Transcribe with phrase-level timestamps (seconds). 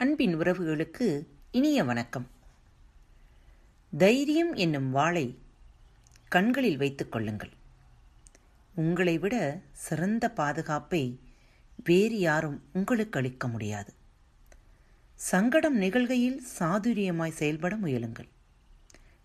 [0.00, 2.26] அன்பின் உறவுகளுக்கு இனிய வணக்கம்.
[3.98, 5.38] தைரியம் என்னும் வாளை
[6.28, 7.50] கண்களில் வைத்துக் கொள்ளுங்கள்.
[8.74, 11.20] உங்களை விட சிறந்த பாதுகாப்பை
[11.84, 13.92] வேறு யாரும் உங்களுக்கு அளிக்க முடியாது.
[15.14, 18.28] சங்கடம் நிகழ்கையில் சாதுரியமாய் செயல்பட முயலுங்கள்.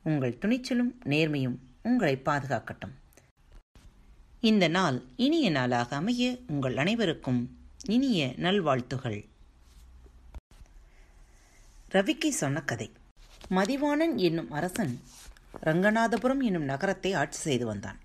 [0.03, 2.93] உங்கள் துணிச்சலும் நேர்மையும் உங்களை பாதுகாக்கட்டும்.
[4.41, 9.33] இந்த நாள் இனிய நாளாக அமைய உங்கள் அனைவருக்கும் இனிய நல்வாழ்த்துகள்.
[11.95, 12.91] ரவிக்கு சொன்ன கதை.
[13.49, 14.99] மதிவாணன் என்னும் அரசன்
[15.65, 17.99] ரங்கநாதபுரம் என்னும் நகரத்தை ஆட்சி செய்து வந்தான்.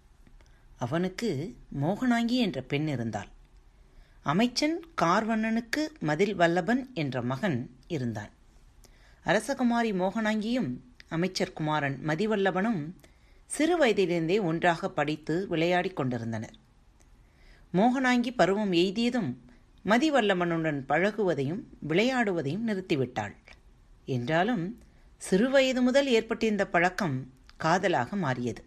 [0.79, 3.27] அவனுக்கு மோகனாங்கி என்ற பெண் இருந்தாள்.
[4.23, 8.29] அமைச்சன் கார்வண்ணனுக்கு மதில் வல்லபன் என்ற மகன் இருந்தான்.
[9.25, 10.77] அரசகுமாரி மோகனாங்கியும்
[11.09, 12.95] அமைச்சர் குமாரன் மதிவல்லபனும்
[13.47, 16.55] சிறு வயதிலிருந்தே ஒன்றாக படித்து விளையாடிக் கொண்டிருந்தனர்.
[17.75, 19.35] மோகனாங்கி பருவம் எய்தியதும்
[19.85, 23.35] மதிவல்லமனுடன் பழகுவதையும் விளையாடுவதையும் நிறுத்திவிட்டாள்.
[24.11, 24.65] என்றாலும்
[25.31, 27.17] சிறுவயது முதல் ஏற்பட்டிருந்த பழக்கம்
[27.57, 28.63] காதலாக மாறியது.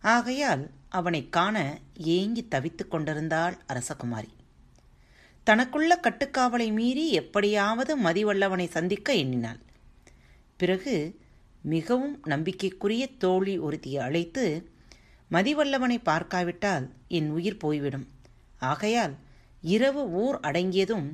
[0.00, 4.30] ஆகையால் அவனை காண ஏங்கி தவித்துக் கொண்டிருந்தாள் அரசகுமாரி.
[5.46, 9.60] தனக்குள்ள கட்டுக்காவலை மீறி எப்படியாவது மதிவல்லவனை சந்திக்க எண்ணினாள்.
[10.56, 10.94] பிறகு
[11.62, 14.70] மிகவும் நம்பிக்கைக்குரிய தோழி ஒருத்தியை அழைத்து
[15.30, 18.06] மதிவல்லவனை பார்க்காவிட்டால் என் உயிர் போய்விடும்.
[18.58, 19.14] ஆகையால்
[19.62, 21.08] இரவு ஊர் அடங்கியதும்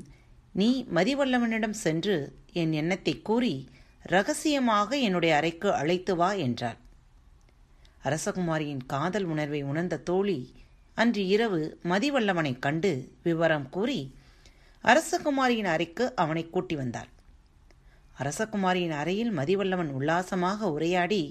[0.59, 2.15] நீ மதிவல்லவனிடம் சென்று
[2.53, 3.55] என் எண்ணத்தை கூறி
[4.03, 6.79] ரகசியமாக என்னுடைய அறைக்கு அழைத்து வா என்றாள்.
[8.05, 10.39] அரசகுமாரியின் காதல் உணர்வை உணர்ந்த தோழி
[10.95, 13.99] அன்று இரவு மதிவல்லவனை கண்டு விவரம் கூறி
[14.85, 17.11] அரசகுமாரியின் அறைக்கு அவனை கூட்டி வந்தாள்.
[18.19, 21.23] அரசகுமாரியின் அறையில் மதிவல்லவன் உல்லாசமாக உரையாடி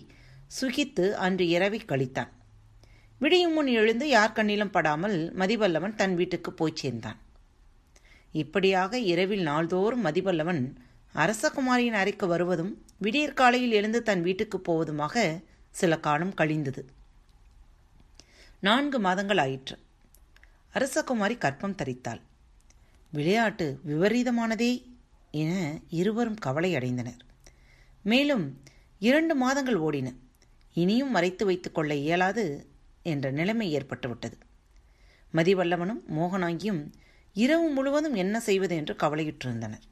[0.59, 2.31] சுகித்து அன்று இரவை கழித்தான்.
[3.19, 7.19] விடியும் முன் எழுந்து யார் கண்ணிலும் படாமல் மதிவல்லவன் தன் வீட்டுக்கு போய் சேர்ந்தான்.
[8.35, 10.61] இப்படியாக இரவில் நாள்தோறும் மதிவல்லவன்
[11.15, 16.81] அரசகுமாரியின் அறைக்கு வருவதும் விடியற்காலையில் எழுந்து தன் வீட்டுக்கு போவதுமாக சில காலம் கழிந்தது.
[18.59, 19.77] நான்கு மாதங்கள் ஆயிற்று.
[20.73, 22.21] அரசகுமாரி கற்பம் தரித்தாள்.
[23.11, 24.71] விளையாட்டு விபரீதமானதே
[25.31, 27.21] என இருவரும் கவலை அடைந்தனர்.
[28.03, 28.61] மேலும்
[28.99, 30.13] இரண்டு மாதங்கள் ஓடின.
[30.73, 32.67] இனியும் மறைத்து வைத்துக் கொள்ள இயலாது
[33.03, 34.37] என்ற நிலைமை ஏற்பட்டுவிட்டது.
[35.33, 36.83] மதிவல்லவனும் மோகனாங்கியும்
[37.35, 39.85] இரவு முழுவதும் என்ன செய்வது என்று கவலையுற்றிருந்தனர்.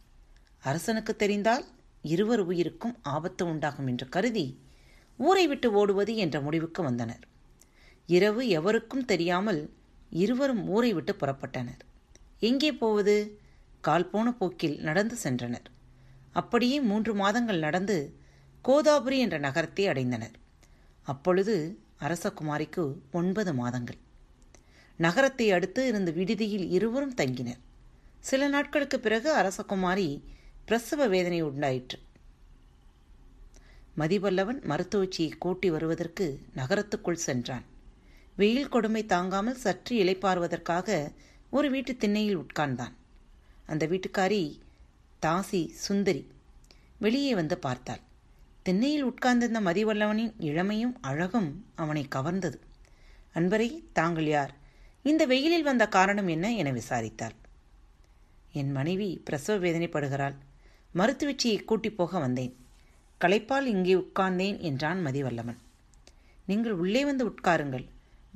[0.63, 1.65] அரசனுக்கு தெரிந்தால்
[2.01, 4.45] இருவர் உயிருக்கும் ஆபத்து உண்டாகும் என்று கருதி
[5.17, 7.23] ஊரை விட்டு ஓடுவது என்ற முடிவுக்கு வந்தனர்.
[8.07, 9.61] இரவு எவருக்கும் தெரியாமல்
[10.09, 11.81] இருவரும் ஊரை விட்டு புறப்பட்டனர்.
[12.39, 13.41] எங்கே போவது?
[13.81, 15.67] கால் போன போக்கில் நடந்து சென்றனர்.
[16.31, 17.97] அப்படியே மூன்று மாதங்கள் நடந்து
[18.65, 20.35] கோதாபுரி என்ற நகரத்தை அடைந்தனர்.
[21.03, 21.55] அப்பொழுது
[21.99, 23.99] அரசகுமாரிக்கு ஒன்பது மாதங்கள்.
[24.95, 27.61] நகரத்தை அடுத்து இருந்த விடுதியில் இருவரும் தங்கினர்.
[28.19, 30.21] சில நாட்களுக்கு பிறகு அரசகுமாரி
[30.65, 31.99] பிரசவ வேதனை உண்டாயிற்று.
[33.97, 37.63] மதிவல்லவன் மருத்துவச்சியை கூட்டி வருவதற்கு நகரத்துக்குள் சென்றான்.
[38.35, 41.11] வெயில் கொடுமை தாங்காமல் சற்று இலைப்பாறுவதற்காக
[41.49, 42.93] ஒரு வீட்டு திண்ணையில் உட்கார்ந்தான்.
[43.65, 44.59] அந்த வீட்டுக்காரி
[45.21, 46.27] தாசி சுந்தரி
[46.99, 48.01] வெளியே வந்து பார்த்தாள்.
[48.63, 52.59] திண்ணையில் உட்கார்ந்திருந்த மதிவல்லவனின் இளமையும் அழகும் அவனை கவர்ந்தது.
[53.33, 54.61] அன்பரை தாங்கள் யார்?
[55.03, 57.35] இந்த வெயிலில் வந்த காரணம் என்ன என விசாரித்தாள்.
[58.51, 60.35] என் மனைவி பிரசவ வேதனைப்படுகிறாள்.
[60.95, 62.53] மருத்துவச்சியை கூட்டிப் போக வந்தேன்.
[63.21, 65.59] களைப்பால் இங்கே உட்கார்ந்தேன் என்றான் மதிவல்லவன்.
[66.45, 67.85] நீங்கள் உள்ளே வந்து உட்காருங்கள்.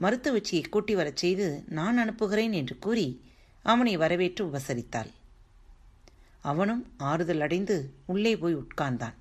[0.02, 3.22] மருத்துவச்சியை கூட்டி வரச் செய்து நான் அனுப்புகிறேன் என்று கூறி
[3.64, 5.12] அவனை வரவேற்று உபசரித்தாள்.
[6.42, 9.14] அவனும் ஆறுதல் அடைந்து உள்ளே போய் உட்கார்ந்தான்.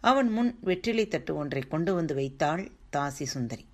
[0.00, 3.66] அவன் முன் வெற்றிலை தட்டு ஒன்றை கொண்டு வந்து வைத்தாள் தாசி சுந்தரி.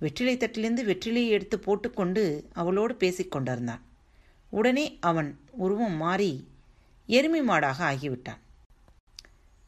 [0.00, 3.82] வெற்றிலை தட்டிலிருந்து வெற்றிலையை எடுத்து போட்டுக்கொண்டு அவளோடு பேசிக் கொண்டிருந்தான்.
[4.50, 6.48] உடனே அவன் உருவம் மாறி
[7.06, 8.40] எருமை மாடாக ஆகிவிட்டான்.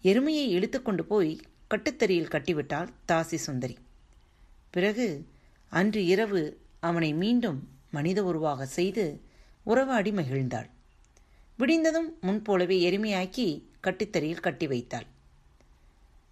[0.03, 3.77] எருமையை இழுத்துக்கொண்டு போய் கட்டுத்தறியில் கட்டிவிட்டாள் தாசி சுந்தரி.
[4.71, 5.27] பிறகு
[5.69, 9.21] அன்று இரவு அவனை மீண்டும் மனித உருவாக செய்து
[9.63, 10.69] உறவாடி மகிழ்ந்தாள்.
[11.59, 13.47] விடிந்ததும் முன்போலவே எருமையாக்கி
[13.83, 15.07] கட்டித்தறியில் கட்டி வைத்தாள்.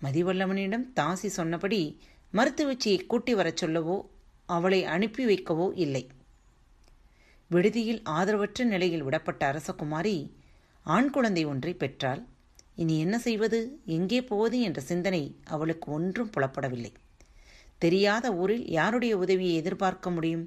[0.03, 2.01] மதிவல்லவனிடம் தாசி சொன்னபடி
[2.35, 4.09] மருத்துவச்சியை கூட்டி வரச் சொல்லவோ
[4.47, 6.11] அவளை அனுப்பி வைக்கவோ இல்லை.
[7.49, 10.31] விடுதியில் ஆதரவற்ற நிலையில் விடப்பட்ட அரசகுமாரி
[10.83, 12.27] ஆண் குழந்தை ஒன்றை பெற்றால்
[12.75, 13.81] இனி என்ன செய்வது?
[13.85, 16.93] எங்கே போவது என்ற சிந்தனை அவளுக்கு ஒன்றும் புலப்படவில்லை.
[17.79, 20.47] தெரியாத ஊரில் யாருடைய உதவியை எதிர்பார்க்க முடியும்?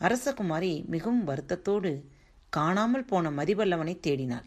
[0.00, 1.92] அரசகுமாரி மிகவும் வருத்தத்தோடு
[2.48, 4.46] காணாமல் போன மதிவல்லவனை தேடினாள்.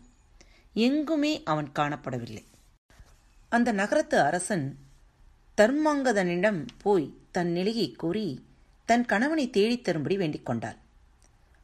[0.74, 2.44] எங்குமே அவன் காணப்படவில்லை.
[3.50, 4.66] அந்த நகரத்து அரசன்
[5.58, 8.46] தர்மாங்கதனிடம் போய் தன் நிலையை கூறி
[8.86, 10.76] தன் கணவனை தேடித் தரும்படி வேண்டிக் கொண்டாள்.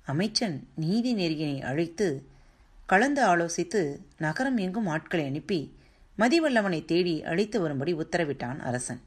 [0.05, 2.25] அமைச்சன் நீதி நெறியினை அழைத்து
[2.85, 5.75] கலந்து ஆலோசித்து நகரம் எங்கும் ஆட்களை அனுப்பி
[6.17, 9.01] மதிவல்லவனை தேடி அழைத்து வரும்படி உத்தரவிட்டான் அரசன்.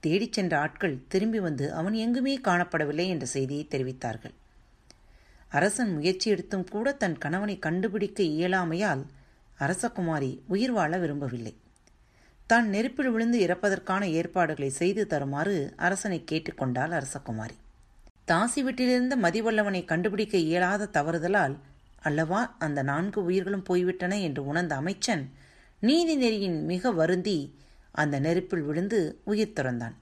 [0.00, 4.34] தேடிச் சென்ற ஆட்கள் திரும்பி வந்து அவன் எங்குமே காணப்படவில்லை என்ற செய்தியை தெரிவித்தார்கள்.
[5.48, 9.04] அரசன் முயற்சி எடுத்தும் கூட தன் கணவனை கண்டுபிடிக்க இயலாமையால்
[9.58, 11.56] அரசகுமாரி உயிர் வாழ விரும்பவில்லை.
[12.50, 17.56] தான் நெருப்பில் விழுந்து இறப்பதற்கான ஏற்பாடுகளை செய்து தருமாறு அரசனை கேட்டுக்கொண்டாள் அரசகுமாரி.
[18.26, 21.56] தாசி வீட்டிலிருந்த மதிவல்லவனை கண்டுபிடிக்க இயலாத தவறுதலால்
[22.02, 25.32] அல்லவா அந்த நான்கு உயிர்களும் போய்விட்டன என்று உணர்ந்த அமைச்சன்
[25.80, 27.58] நீதி நெறியின் மிக வருந்தி
[27.90, 29.96] அந்த நெருப்பில் விழுந்து உயிர் துறந்தான்.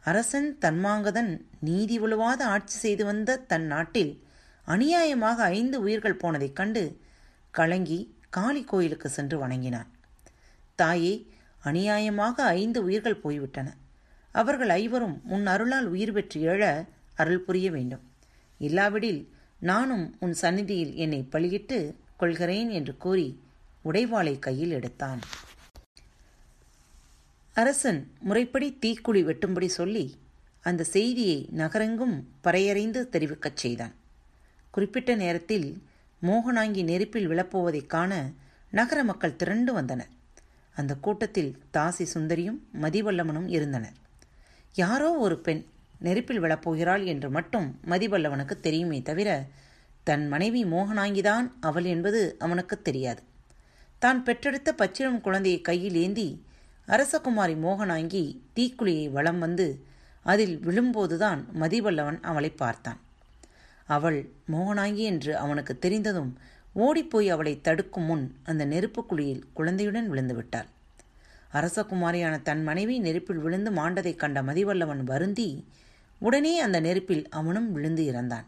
[0.00, 4.24] அரசன் தன்மாங்கதன் நீதி உழுவாத ஆட்சி செய்து வந்த தன் நாட்டில்
[4.66, 7.00] அநியாயமாக ஐந்து உயிர்கள் போனதைக் கண்டு
[7.50, 9.88] கலங்கி காளி கோயிலுக்கு சென்று வணங்கினான்.
[10.74, 11.14] தாயே
[11.64, 13.76] அநியாயமாக ஐந்து உயிர்கள் போய்விட்டன.
[14.32, 16.86] அவர்கள் ஐவரும் உன் அருளால் உயிர் பெற்று எழ
[17.16, 18.02] அருள் புரிய வேண்டும்.
[18.58, 23.40] இல்லாவிடில் நானும் உன் சந்நிதியில் என்னை பலியிட்டு கொள்கிறேன் என்று கூறி
[23.84, 25.20] உடைவாளை கையில் எடுத்தான்.
[27.54, 30.18] அரசன் முறைப்படி தீக்குழி வெட்டும்படி சொல்லி
[30.60, 33.92] அந்த செய்தியை நகரெங்கும் பறையறைந்து தெரிவிக்கச் செய்தான்.
[34.70, 35.82] குறிப்பிட்ட நேரத்தில்
[36.22, 38.30] மோகனாங்கி நெருப்பில் விழப்போவதைக் காண
[38.70, 40.18] நகர மக்கள் திரண்டு வந்தனர்.
[40.76, 43.96] அந்த கூட்டத்தில் தாசி சுந்தரியும் மதிவல்லவனும் இருந்தனர்.
[44.74, 45.62] யாரோ ஒரு பெண்
[45.98, 49.30] நெருப்பில் விழப்போகிறாள் என்று மட்டும் மதிவல்லவனுக்கு தெரியுமே தவிர
[50.02, 53.22] தன் மனைவி மோகனாங்கிதான் அவள் என்பது அவனுக்கு தெரியாது.
[53.98, 56.28] தான் பெற்றெடுத்த பச்சிளம் குழந்தையை கையில் ஏந்தி
[56.88, 58.22] அரசகுமாரி மோகனாங்கி
[58.56, 59.66] தீக்குழியை வலம் வந்து
[60.22, 63.00] அதில் விழும்போதுதான் மதிவல்லவன் அவளை பார்த்தான்.
[63.88, 64.18] அவள்
[64.52, 66.32] மோகனாங்கி என்று அவனுக்கு தெரிந்ததும்
[66.72, 70.68] ஓடிப்போய் அவளை தடுக்கும் முன் அந்த நெருப்பு குழியில் குழந்தையுடன் விழுந்து விட்டாள்
[71.52, 75.64] அரசகுமாரியான தன் மனைவி நெருப்பில் விழுந்து மாண்டதைக் கண்ட மதிவல்லவன் வருந்தி
[76.18, 78.44] உடனே அந்த நெருப்பில் அவனும் விழுந்து இறந்தான்.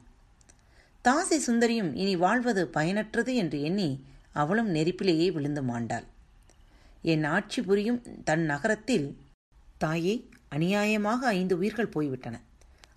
[1.05, 6.05] தாசி சுந்தரியும் இனி வாழ்வது பயனற்றது என்று எண்ணி அவளும் நெருப்பிலேயே விழுந்து மாண்டாள்.
[7.03, 9.19] என் ஆட்சி புரியும் தன் நகரத்தில்
[9.79, 12.41] தாயே அநியாயமாக ஐந்து உயிர்கள் போய்விட்டன.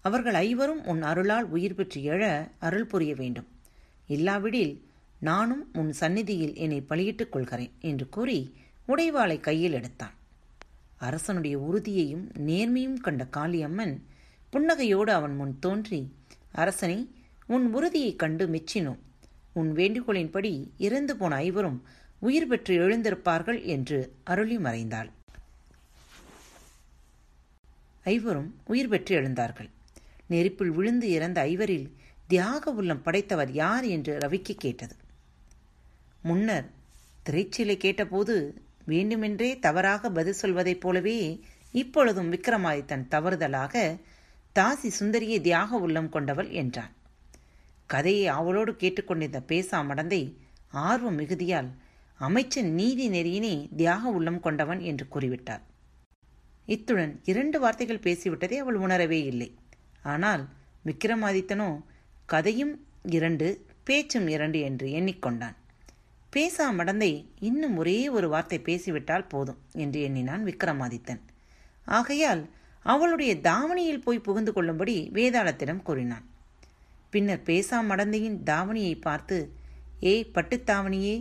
[0.01, 3.48] அவர்கள் ஐவரும் உன் அருளால் உயிர் பெற்று எழ அருள் புரிய வேண்டும்.
[4.07, 4.86] இல்லாவிடில்
[5.20, 8.56] நானும் உன் சந்நிதியில் என்னை பலியிட்டுக் கொள்கிறேன் என்று கூறி
[8.88, 10.14] உடைவாளை கையில் எடுத்தான்.
[10.98, 14.02] அரசனுடைய உறுதியையும் நேர்மையும் கண்ட காளியம்மன்
[14.54, 16.14] புன்னகையோடு அவன் முன் தோன்றி
[16.52, 17.12] அரசனை
[17.46, 19.00] உன் உறுதியைக் கண்டு மெச்சினோம்
[19.54, 21.84] உன் வேண்டுகோளின்படி இறந்து போன ஐவரும்
[22.20, 25.10] உயிர் பெற்று எழுந்திருப்பார்கள் என்று அருளி மறைந்தாள்.
[28.04, 29.70] ஐவரும் உயிர் பெற்று எழுந்தார்கள்.
[30.28, 31.92] நெருப்பில் விழுந்து இறந்த ஐவரில்
[32.28, 34.96] தியாக உள்ளம் படைத்தவர் யார் என்று ரவிக்கு கேட்டது.
[36.27, 36.68] முன்னர்
[37.25, 38.36] திரைச்சீலை கேட்டபோது
[38.86, 41.18] வேண்டுமென்றே தவறாக பதில் சொல்வதைப் போலவே
[41.74, 43.74] இப்பொழுதும் விக்ரமாதித்தன் தவறுதலாக
[44.56, 46.94] தாசி சுந்தரியை தியாக உள்ளம் கொண்டவள் என்றான்.
[47.89, 50.22] கதையை அவளோடு கேட்டுக்கொண்டிருந்த பேசா மடந்தை
[50.89, 51.69] ஆர்வம் மிகுதியால்
[52.19, 55.63] அமைச்சன் நீதி நெறியினே தியாக உள்ளம் கொண்டவன் என்று கூறிவிட்டார்.
[56.68, 59.50] இத்துடன் இரண்டு வார்த்தைகள் பேசிவிட்டதை அவள் உணரவே இல்லை.
[60.04, 60.44] ஆனால்
[60.86, 61.69] விக்ரமாதித்தனோ
[62.25, 62.74] கதையும்
[63.10, 63.48] இரண்டு
[63.83, 65.57] பேச்சும் இரண்டு என்று எண்ணிக்கொண்டான்.
[66.36, 71.22] பேசா மடந்தை இன்னும் ஒரே ஒரு வார்த்தை பேசிவிட்டால் போதும் என்று எண்ணினான் விக்ரமாதித்தன்.
[71.88, 72.42] ஆகையால்
[72.86, 76.26] அவளுடைய தாவணியில் போய் புகுந்து கொள்ளும்படி வேதாளத்திடம் கூறினான்.
[77.10, 79.38] பின்னர் பேசா மடந்தையின் தாவணியை பார்த்து
[80.00, 81.16] ஏய் பட்டுத்தாவணியே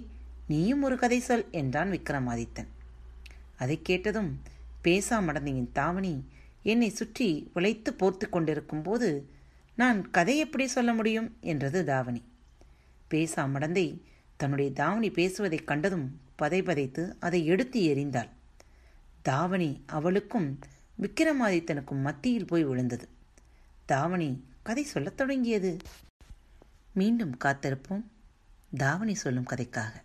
[0.47, 2.71] நீயும் ஒரு கதை சொல் என்றான் விக்ரமாதித்தன்.
[3.57, 4.41] அதை கேட்டதும்
[4.85, 6.15] பேசா மடந்தையின் தாவணி
[6.63, 9.11] என்னை சுற்றி உழைத்து போர்த்து கொண்டிருக்கும் போது
[9.77, 11.31] நான் கதை எப்படி சொல்ல முடியும்?
[11.41, 12.23] என்றது தாவணி.
[13.11, 13.87] பேசா மடந்தை
[14.37, 18.29] தன்னுடைய தாவணி பேசுவதைக் கண்டதும் பதை பதைத்து அதை எடுத்து எறிந்தாள்.
[19.23, 20.59] தாவணி அவளுக்கும்
[21.01, 23.09] விக்கிரமாதித்தனுக்கும் மத்தியில் போய் விழுந்தது.
[23.85, 25.77] தாவணி கதை சொல்லத் தொடங்கியது.
[26.93, 28.05] மீண்டும் காத்திருப்போம்.
[28.77, 30.03] தாவணி சொல்லும் கதைக்காக.